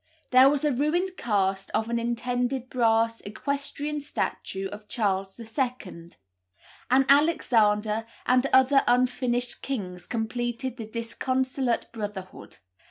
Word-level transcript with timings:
There 0.31 0.49
was 0.49 0.63
a 0.65 0.71
ruined 0.71 1.11
cast 1.15 1.69
of 1.75 1.87
an 1.87 1.99
intended 1.99 2.71
brass 2.71 3.21
equestrian 3.21 4.01
statue 4.01 4.67
of 4.69 4.87
Charles 4.87 5.39
II.: 5.39 6.09
an 6.89 7.05
Alexander 7.07 8.07
and 8.25 8.47
other 8.51 8.83
unfinished 8.87 9.61
kings 9.61 10.07
completed 10.07 10.77
the 10.77 10.87
disconsolate 10.87 11.85
brotherhood. 11.91 12.57